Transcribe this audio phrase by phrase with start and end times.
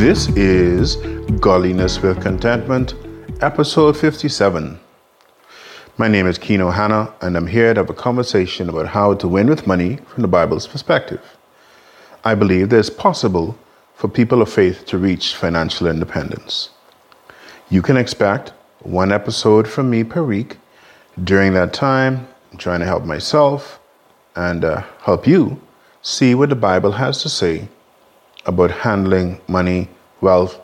[0.00, 0.96] This is
[1.40, 2.94] Godliness with Contentment,
[3.42, 4.80] episode 57.
[5.98, 9.28] My name is Keno Hanna, and I'm here to have a conversation about how to
[9.28, 11.20] win with money from the Bible's perspective.
[12.24, 13.58] I believe that it's possible
[13.94, 16.70] for people of faith to reach financial independence.
[17.68, 20.56] You can expect one episode from me per week.
[21.22, 23.78] During that time, I'm trying to help myself
[24.34, 25.60] and uh, help you
[26.00, 27.68] see what the Bible has to say
[28.46, 29.88] about handling money,
[30.20, 30.60] wealth,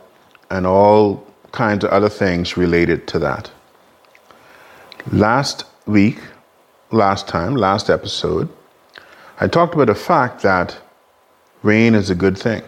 [0.50, 3.50] and all kinds of other things related to that.
[5.12, 6.18] Last week,
[6.90, 8.48] last time, last episode,
[9.40, 10.78] I talked about the fact that
[11.62, 12.62] rain is a good thing,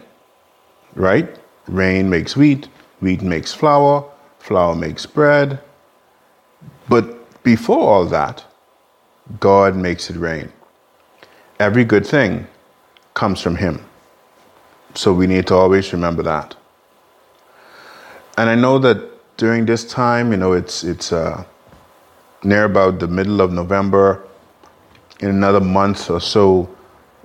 [0.95, 1.27] right?
[1.67, 2.67] Rain makes wheat,
[2.99, 4.05] wheat makes flour,
[4.39, 5.59] flour makes bread.
[6.87, 8.43] But before all that,
[9.39, 10.51] God makes it rain.
[11.59, 12.47] Every good thing
[13.13, 13.85] comes from Him.
[14.95, 16.55] So we need to always remember that.
[18.37, 21.43] And I know that during this time, you know, it's it's uh,
[22.43, 24.23] near about the middle of November.
[25.19, 26.69] In another month or so,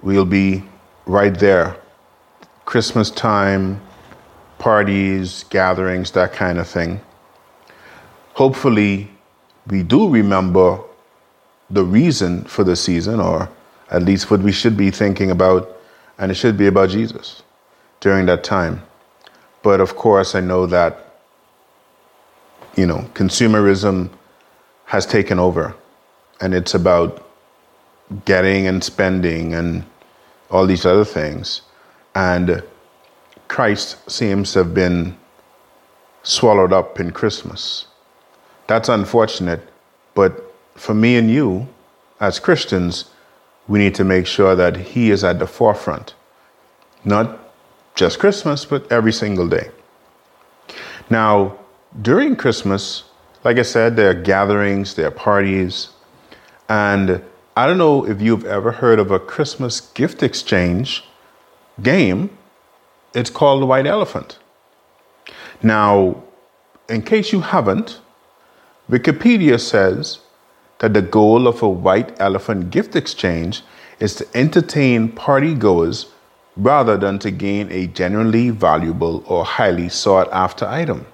[0.02, 0.62] we'll be
[1.06, 1.76] right there.
[2.64, 3.80] Christmas time,
[4.58, 7.00] parties, gatherings, that kind of thing.
[8.34, 9.08] Hopefully,
[9.68, 10.80] we do remember
[11.70, 13.48] the reason for the season, or
[13.90, 15.76] at least what we should be thinking about,
[16.18, 17.42] and it should be about Jesus
[18.04, 18.82] during that time.
[19.62, 21.16] But of course, I know that,
[22.76, 24.10] you know, consumerism
[24.84, 25.74] has taken over
[26.38, 27.26] and it's about
[28.26, 29.86] getting and spending and
[30.50, 31.62] all these other things.
[32.14, 32.62] And
[33.48, 35.16] Christ seems to have been
[36.24, 37.86] swallowed up in Christmas.
[38.66, 39.66] That's unfortunate,
[40.14, 41.68] but for me and you,
[42.20, 43.06] as Christians,
[43.66, 46.14] we need to make sure that He is at the forefront,
[47.02, 47.43] not
[47.94, 49.70] just Christmas, but every single day.
[51.10, 51.58] Now,
[52.00, 53.04] during Christmas,
[53.44, 55.90] like I said, there are gatherings, there are parties,
[56.68, 57.22] and
[57.56, 61.04] I don't know if you've ever heard of a Christmas gift exchange
[61.82, 62.36] game.
[63.14, 64.38] It's called the White Elephant.
[65.62, 66.24] Now,
[66.88, 68.00] in case you haven't,
[68.90, 70.18] Wikipedia says
[70.80, 73.62] that the goal of a White Elephant gift exchange
[74.00, 76.06] is to entertain party goers
[76.56, 81.06] rather than to gain a genuinely valuable or highly sought after item.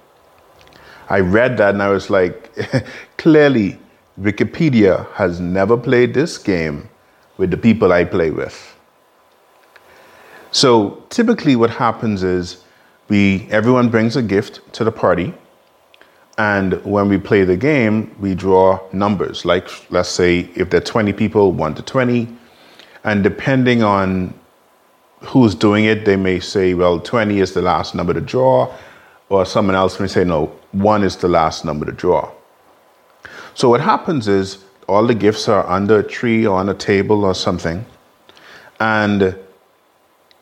[1.09, 2.53] I read that and I was like,
[3.17, 3.77] clearly,
[4.19, 6.89] Wikipedia has never played this game
[7.37, 8.75] with the people I play with.
[10.51, 12.63] So typically, what happens is
[13.07, 15.33] we everyone brings a gift to the party,
[16.37, 19.45] and when we play the game, we draw numbers.
[19.45, 22.27] Like let's say if there are 20 people, one to 20,
[23.05, 24.33] and depending on
[25.21, 28.73] who's doing it, they may say, well, 20 is the last number to draw,
[29.29, 32.31] or someone else may say, no, one is the last number to draw.
[33.53, 37.23] So what happens is all the gifts are under a tree or on a table
[37.23, 37.85] or something,
[38.79, 39.37] and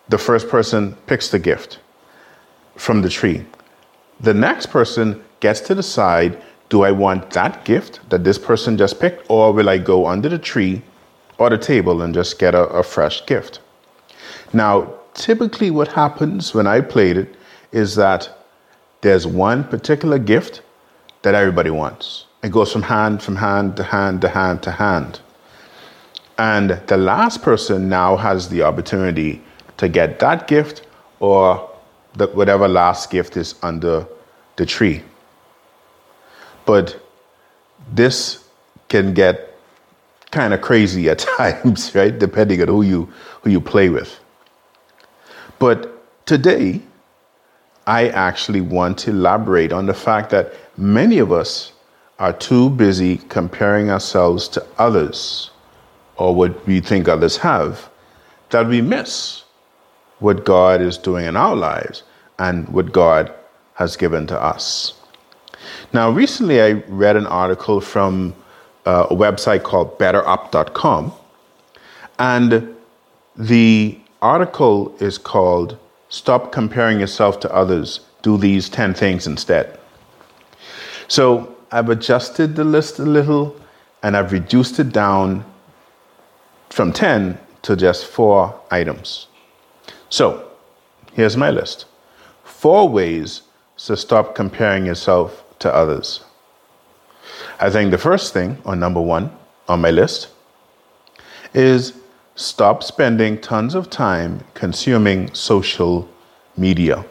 [0.07, 1.79] the first person picks the gift
[2.75, 3.45] from the tree.
[4.21, 8.99] The next person gets to decide do I want that gift that this person just
[8.99, 10.83] picked, or will I go under the tree
[11.39, 13.59] or the table and just get a, a fresh gift?
[14.53, 17.35] Now, typically, what happens when I played it
[17.71, 18.29] is that
[19.01, 20.61] there's one particular gift
[21.21, 22.25] that everybody wants.
[22.43, 25.19] It goes from hand, from hand to hand to hand to hand.
[26.37, 29.41] And the last person now has the opportunity
[29.77, 30.87] to get that gift
[31.19, 31.69] or
[32.13, 34.07] the, whatever last gift is under
[34.55, 35.03] the tree.
[36.65, 37.01] But
[37.93, 38.45] this
[38.87, 39.48] can get
[40.31, 42.17] kind of crazy at times, right?
[42.17, 43.09] Depending on who you
[43.41, 44.19] who you play with.
[45.59, 46.81] But today,
[47.87, 51.71] I actually want to elaborate on the fact that many of us
[52.19, 55.51] are too busy comparing ourselves to others
[56.17, 57.89] or what we think others have
[58.49, 59.43] that we miss
[60.19, 62.03] what God is doing in our lives
[62.37, 63.33] and what God
[63.75, 64.93] has given to us.
[65.93, 68.35] Now, recently I read an article from
[68.89, 71.13] uh, a website called betterup.com,
[72.17, 72.75] and
[73.35, 75.77] the article is called
[76.09, 77.99] Stop Comparing Yourself to Others.
[78.23, 79.79] Do these 10 things instead.
[81.07, 83.55] So I've adjusted the list a little
[84.01, 85.45] and I've reduced it down
[86.69, 89.27] from 10 to just four items.
[90.09, 90.49] So
[91.13, 91.85] here's my list
[92.43, 93.43] four ways
[93.77, 96.23] to stop comparing yourself to others.
[97.59, 99.31] I think the first thing, or number one
[99.67, 100.29] on my list,
[101.53, 101.93] is
[102.39, 106.07] Stop spending tons of time consuming social
[106.55, 107.03] media.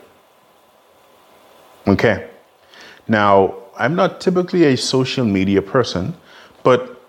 [1.87, 2.31] Okay.
[3.07, 6.15] Now, I'm not typically a social media person,
[6.63, 7.03] but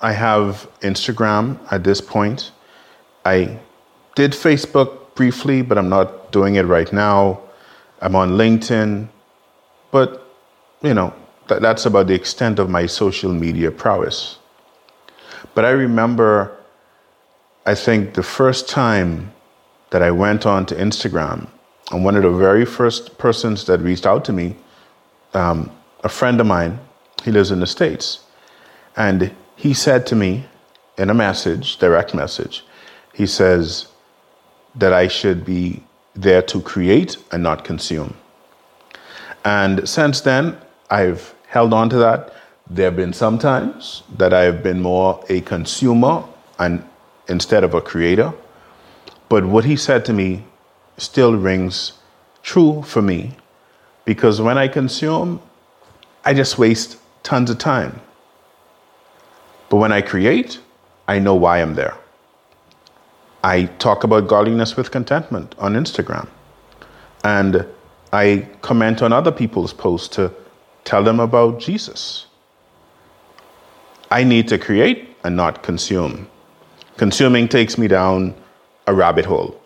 [0.00, 2.52] I have Instagram at this point.
[3.26, 3.58] I
[4.14, 7.38] did Facebook briefly, but I'm not doing it right now.
[8.00, 9.10] I'm on LinkedIn,
[9.90, 10.26] but
[10.80, 11.12] you know,
[11.48, 14.38] that, that's about the extent of my social media prowess.
[15.54, 16.56] But I remember,
[17.66, 19.32] I think the first time
[19.90, 21.48] that I went on to Instagram,
[21.90, 24.56] and one of the very first persons that reached out to me,
[25.34, 25.70] um,
[26.04, 26.78] a friend of mine,
[27.24, 28.20] he lives in the States,
[28.96, 30.44] and he said to me
[30.98, 32.64] in a message, direct message,
[33.14, 33.88] he says
[34.74, 35.82] that I should be
[36.14, 38.14] there to create and not consume.
[39.44, 40.56] And since then,
[40.90, 42.32] I've held on to that.
[42.70, 46.24] There have been some times that I've been more a consumer
[46.58, 46.84] and
[47.28, 48.32] instead of a creator.
[49.28, 50.44] But what he said to me
[50.98, 51.92] still rings
[52.42, 53.36] true for me
[54.04, 55.40] because when I consume,
[56.24, 58.00] I just waste tons of time.
[59.68, 60.60] But when I create,
[61.06, 61.96] I know why I'm there.
[63.44, 66.28] I talk about godliness with contentment on Instagram.
[67.24, 67.66] And
[68.12, 70.32] I comment on other people's posts to
[70.88, 72.24] tell them about Jesus.
[74.10, 76.26] I need to create and not consume.
[76.96, 78.34] Consuming takes me down
[78.86, 79.60] a rabbit hole.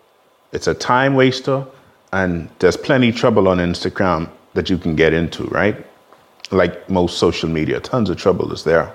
[0.51, 1.65] It's a time waster,
[2.11, 5.77] and there's plenty trouble on Instagram that you can get into, right?
[6.51, 8.93] Like most social media, tons of trouble is there.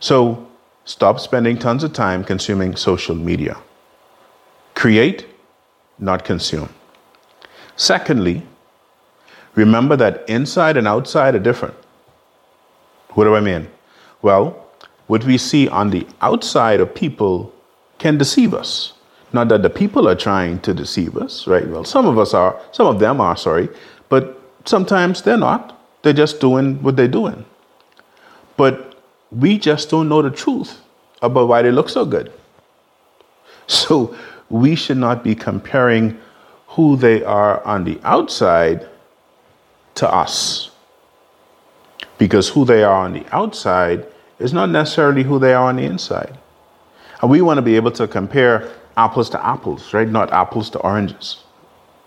[0.00, 0.44] So
[0.84, 3.56] stop spending tons of time consuming social media.
[4.74, 5.26] Create,
[6.00, 6.68] not consume.
[7.76, 8.42] Secondly,
[9.56, 11.74] remember that inside and outside are different.
[13.10, 13.68] What do I mean?
[14.22, 14.62] Well,
[15.08, 17.52] what we see on the outside of people
[17.98, 18.92] can deceive us.
[19.32, 21.66] Not that the people are trying to deceive us, right?
[21.66, 23.68] Well, some of us are, some of them are, sorry,
[24.08, 25.72] but sometimes they're not.
[26.02, 27.44] They're just doing what they're doing.
[28.56, 28.94] But
[29.30, 30.80] we just don't know the truth
[31.22, 32.32] about why they look so good.
[33.68, 34.16] So
[34.48, 36.20] we should not be comparing
[36.68, 38.86] who they are on the outside
[39.96, 40.70] to us.
[42.18, 44.06] Because who they are on the outside
[44.38, 46.38] is not necessarily who they are on the inside.
[47.20, 50.08] And we want to be able to compare apples to apples, right?
[50.08, 51.42] Not apples to oranges.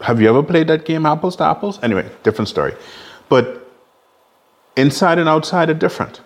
[0.02, 1.80] Have you ever played that game, apples to apples?
[1.84, 2.74] Anyway, different story.
[3.28, 3.70] But
[4.76, 6.22] inside and outside are different.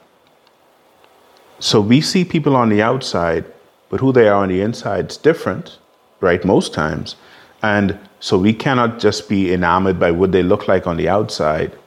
[1.60, 3.45] So we see people on the outside,
[3.89, 5.80] but who they are on the inside is different,
[6.19, 6.44] right?
[6.45, 7.15] Most times.
[7.62, 11.78] And so we cannot just be enamored by what they look like on the outside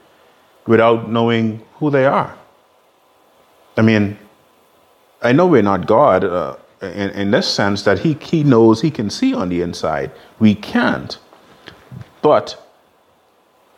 [0.66, 2.36] without knowing who they are.
[3.78, 4.18] I mean,
[5.22, 8.90] I know we're not God uh, in, in this sense that he, he knows He
[8.90, 10.10] can see on the inside.
[10.38, 11.18] We can't.
[12.20, 12.62] But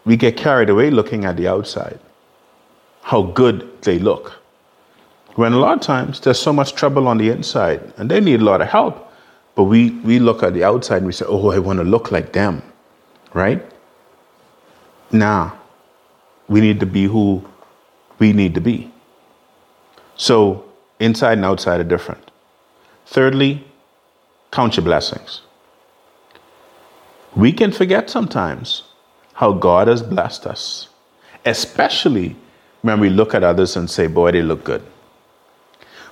[0.05, 2.01] we get carried away looking at the outside,
[3.03, 4.33] how good they look.
[5.37, 8.41] When a lot of times there's so much trouble on the inside and they need
[8.41, 9.08] a lot of help.
[9.59, 12.13] But we, we look at the outside and we say, oh, I want to look
[12.13, 12.63] like them,
[13.35, 13.61] right?
[15.11, 15.51] Nah,
[16.47, 17.45] we need to be who
[18.21, 18.93] we need to be.
[20.15, 20.65] So
[21.01, 22.31] inside and outside are different.
[23.07, 23.67] Thirdly,
[24.53, 25.41] count your blessings.
[27.35, 28.85] We can forget sometimes
[29.33, 30.89] how God has blessed us,
[31.45, 32.37] especially
[32.83, 34.85] when we look at others and say, boy, they look good.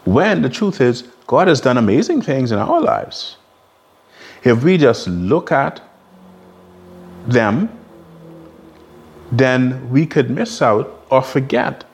[0.06, 3.36] When the truth is, God has done amazing things in our lives.
[4.44, 5.82] If we just look at
[7.26, 7.68] them,
[9.32, 11.84] then we could miss out or forget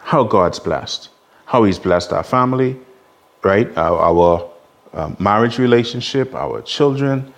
[0.00, 1.08] how God's blessed,
[1.44, 2.80] how He's blessed our family,
[3.44, 3.68] right?
[3.78, 4.50] Our, our
[4.92, 7.32] um, marriage relationship, our children,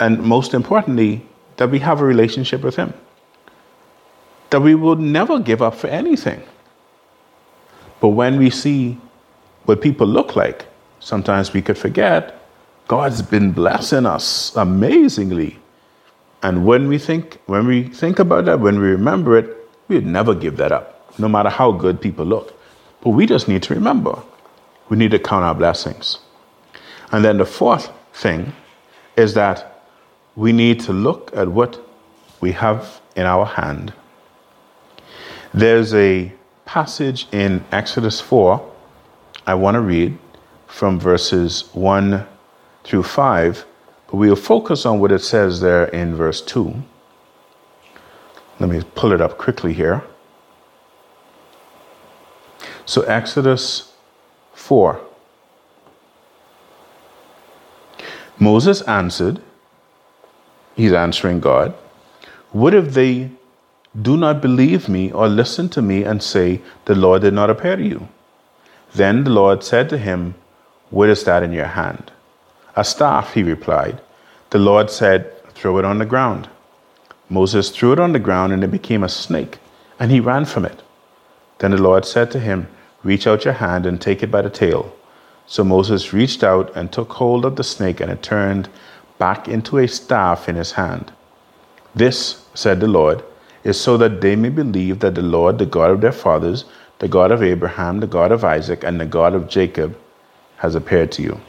[0.00, 1.24] and most importantly,
[1.58, 2.92] that we have a relationship with Him.
[4.50, 6.42] That we will never give up for anything.
[8.00, 8.98] But when we see
[9.64, 10.66] what people look like.
[11.00, 12.38] Sometimes we could forget
[12.88, 15.58] God's been blessing us amazingly.
[16.42, 19.56] And when we think when we think about that, when we remember it,
[19.88, 22.58] we'd never give that up, no matter how good people look.
[23.00, 24.20] But we just need to remember.
[24.88, 26.18] We need to count our blessings.
[27.12, 28.52] And then the fourth thing
[29.16, 29.84] is that
[30.34, 31.80] we need to look at what
[32.40, 33.92] we have in our hand.
[35.54, 36.32] There's a
[36.64, 38.71] passage in Exodus 4
[39.46, 40.18] I want to read
[40.66, 42.26] from verses 1
[42.84, 43.64] through 5,
[44.06, 46.82] but we'll focus on what it says there in verse 2.
[48.60, 50.02] Let me pull it up quickly here.
[52.84, 53.92] So, Exodus
[54.54, 55.00] 4.
[58.38, 59.40] Moses answered,
[60.74, 61.74] he's answering God,
[62.50, 63.30] What if they
[64.00, 67.76] Do not believe me or listen to me and say, The Lord did not appear
[67.76, 68.08] to you.
[68.94, 70.34] Then the Lord said to him,
[70.90, 72.12] What is that in your hand?
[72.76, 74.00] A staff, he replied.
[74.50, 76.48] The Lord said, Throw it on the ground.
[77.28, 79.58] Moses threw it on the ground and it became a snake,
[79.98, 80.82] and he ran from it.
[81.58, 82.68] Then the Lord said to him,
[83.02, 84.94] Reach out your hand and take it by the tail.
[85.46, 88.68] So Moses reached out and took hold of the snake, and it turned
[89.18, 91.12] back into a staff in his hand.
[91.94, 93.22] This, said the Lord,
[93.64, 96.64] is so that they may believe that the Lord, the God of their fathers,
[97.02, 99.98] the God of Abraham, the God of Isaac, and the God of Jacob,
[100.58, 101.40] has appeared to you.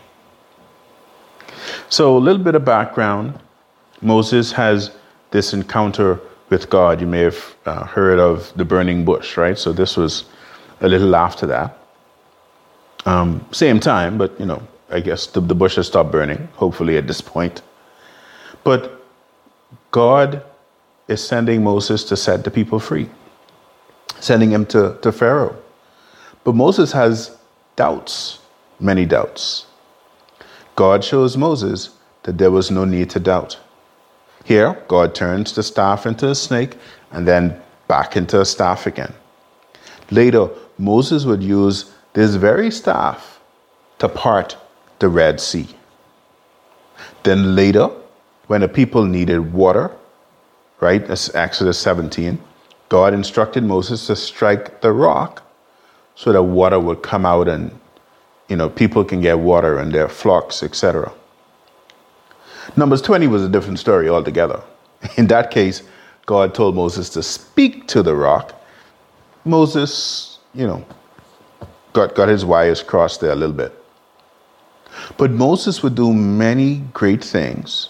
[1.89, 3.39] So, a little bit of background
[4.01, 4.89] Moses has
[5.29, 6.19] this encounter
[6.49, 6.99] with God.
[6.99, 9.55] You may have uh, heard of the burning bush, right?
[9.55, 10.25] So, this was
[10.81, 11.77] a little after that.
[13.05, 16.97] Um, same time, but you know, I guess the, the bush has stopped burning, hopefully,
[16.97, 17.61] at this point.
[18.63, 19.05] But
[19.91, 20.43] God
[21.07, 23.07] is sending Moses to set the people free,
[24.23, 25.55] sending him to, to Pharaoh.
[26.45, 27.37] But Moses has
[27.75, 28.39] doubts,
[28.79, 29.65] many doubts.
[30.75, 31.89] God shows Moses
[32.23, 33.59] that there was no need to doubt.
[34.45, 36.77] Here, God turns the staff into a snake
[37.11, 39.13] and then back into a staff again.
[40.09, 43.41] Later, Moses would use this very staff
[43.99, 44.55] to part
[44.99, 45.67] the Red Sea.
[47.23, 47.89] Then later,
[48.47, 49.91] when the people needed water,
[50.79, 51.05] right?
[51.05, 52.39] That's Exodus 17.
[52.93, 55.41] God instructed Moses to strike the rock
[56.13, 57.71] so that water would come out and
[58.49, 61.11] you know people can get water and their flocks, etc.
[62.77, 64.61] Numbers 20 was a different story altogether.
[65.17, 65.81] In that case,
[66.27, 68.53] God told Moses to speak to the rock.
[69.43, 70.85] Moses, you know,
[71.93, 73.73] got, got his wires crossed there a little bit.
[75.17, 77.89] But Moses would do many great things.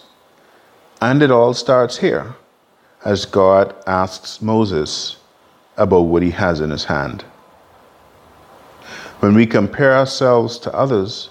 [1.02, 2.36] And it all starts here
[3.04, 5.16] as God asks Moses
[5.76, 7.22] about what he has in his hand.
[9.20, 11.30] When we compare ourselves to others,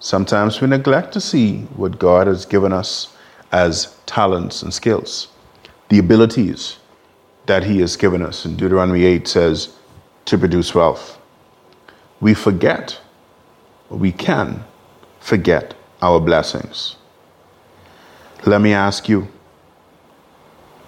[0.00, 3.14] sometimes we neglect to see what God has given us
[3.52, 5.28] as talents and skills,
[5.88, 6.78] the abilities
[7.46, 8.44] that he has given us.
[8.44, 9.74] In Deuteronomy 8 says,
[10.28, 11.18] to produce wealth.
[12.20, 13.00] We forget,
[13.88, 14.62] or we can
[15.20, 16.96] forget our blessings.
[18.44, 19.28] Let me ask you,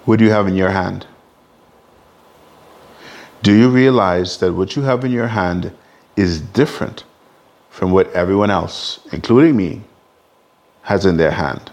[0.05, 1.05] what do you have in your hand?
[3.43, 5.71] Do you realize that what you have in your hand
[6.15, 7.03] is different
[7.69, 9.81] from what everyone else, including me,
[10.83, 11.71] has in their hand?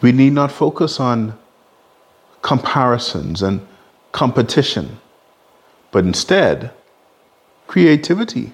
[0.00, 1.38] We need not focus on
[2.42, 3.66] comparisons and
[4.12, 4.98] competition,
[5.92, 6.72] but instead,
[7.66, 8.52] creativity.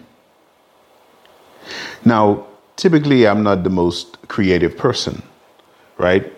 [2.05, 5.23] Now, typically, I'm not the most creative person,
[5.99, 6.33] right?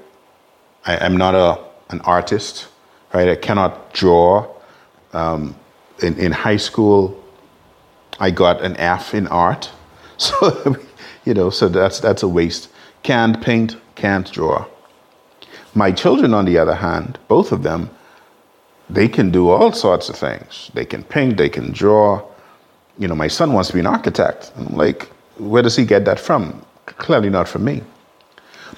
[0.85, 1.59] I, am not a,
[1.91, 2.69] an artist,
[3.13, 3.29] right?
[3.29, 4.49] I cannot draw.
[5.13, 5.55] Um,
[6.03, 7.23] in, in high school,
[8.19, 9.71] I got an F in art.
[10.19, 10.77] So,
[11.25, 12.69] you know, so that's, that's a waste.
[13.03, 14.67] Can't paint, can't draw.
[15.75, 17.91] My children, on the other hand, both of them,
[18.89, 20.71] they can do all sorts of things.
[20.75, 22.23] They can paint, they can draw.
[22.99, 24.53] You know, my son wants to be an architect.
[24.57, 26.65] I'm like, where does he get that from?
[26.87, 27.83] Clearly not from me.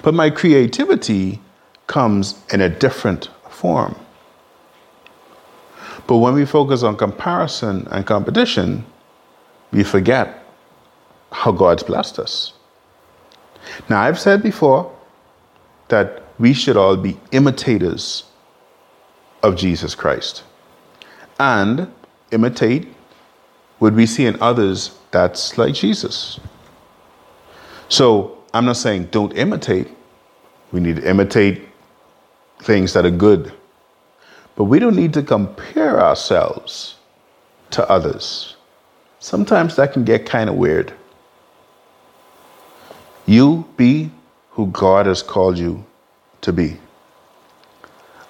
[0.01, 1.41] But my creativity
[1.87, 3.95] comes in a different form.
[6.07, 8.85] But when we focus on comparison and competition,
[9.71, 10.43] we forget
[11.31, 12.53] how God's blessed us.
[13.89, 14.91] Now, I've said before
[15.87, 18.23] that we should all be imitators
[19.41, 20.43] of Jesus Christ
[21.39, 21.91] and
[22.31, 22.87] imitate
[23.79, 26.39] what we see in others that's like Jesus.
[27.89, 29.87] So, I'm not saying don't imitate.
[30.71, 31.67] We need to imitate
[32.59, 33.53] things that are good.
[34.55, 36.95] But we don't need to compare ourselves
[37.71, 38.55] to others.
[39.19, 40.93] Sometimes that can get kind of weird.
[43.25, 44.11] You be
[44.51, 45.83] who God has called you
[46.41, 46.77] to be.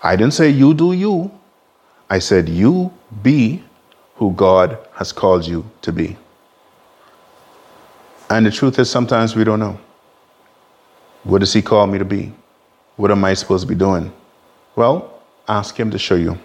[0.01, 1.31] I didn't say you do you.
[2.09, 3.63] I said you be
[4.15, 6.17] who God has called you to be.
[8.29, 9.79] And the truth is, sometimes we don't know.
[11.23, 12.33] What does He call me to be?
[12.95, 14.13] What am I supposed to be doing?
[14.75, 16.37] Well, ask Him to show you.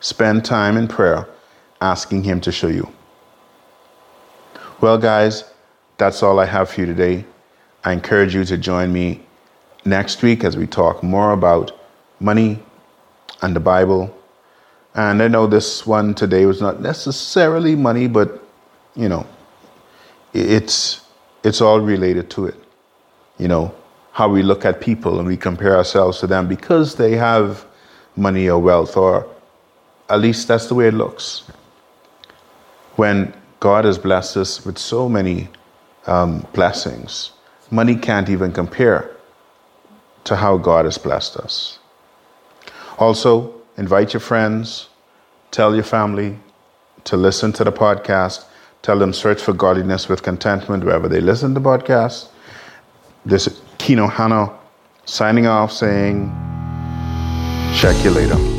[0.00, 1.28] Spend time in prayer
[1.80, 2.92] asking Him to show you.
[4.80, 5.44] Well, guys,
[5.96, 7.24] that's all I have for you today.
[7.84, 9.22] I encourage you to join me
[9.84, 11.72] next week as we talk more about
[12.20, 12.62] money
[13.42, 14.14] and the Bible.
[14.94, 18.42] And I know this one today was not necessarily money, but
[18.94, 19.26] you know,
[20.34, 21.00] it's
[21.44, 22.56] it's all related to it.
[23.38, 23.74] You know,
[24.18, 27.64] how we look at people and we compare ourselves to them because they have
[28.16, 29.24] money or wealth, or
[30.08, 31.44] at least that's the way it looks.
[32.96, 35.46] When God has blessed us with so many
[36.08, 37.30] um, blessings,
[37.70, 39.08] money can't even compare
[40.24, 41.78] to how God has blessed us.
[42.98, 44.88] Also, invite your friends,
[45.52, 46.36] tell your family
[47.04, 48.46] to listen to the podcast,
[48.82, 52.30] tell them search for godliness with contentment wherever they listen to the podcast.
[53.24, 54.54] This is Kino Hano
[55.06, 56.28] signing off saying,
[57.74, 58.57] check you later.